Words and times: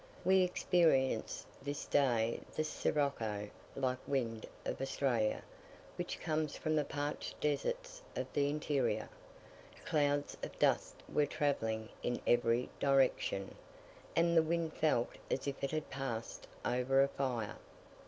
We 0.25 0.41
experienced 0.41 1.45
this 1.61 1.85
day 1.85 2.39
the 2.55 2.63
sirocco 2.63 3.51
like 3.75 3.99
wind 4.07 4.47
of 4.65 4.81
Australia, 4.81 5.43
which 5.95 6.19
comes 6.19 6.57
from 6.57 6.75
the 6.75 6.83
parched 6.83 7.39
deserts 7.39 8.01
of 8.15 8.25
the 8.33 8.49
interior. 8.49 9.09
Clouds 9.85 10.35
of 10.41 10.57
dust 10.57 10.95
were 11.07 11.27
travelling 11.27 11.89
in 12.01 12.19
every 12.25 12.67
direction; 12.79 13.53
and 14.15 14.35
the 14.35 14.41
wind 14.41 14.73
felt 14.73 15.19
as 15.29 15.45
if 15.47 15.63
it 15.63 15.69
had 15.69 15.91
passed 15.91 16.47
over 16.65 17.03
a 17.03 17.07
fire. 17.07 17.57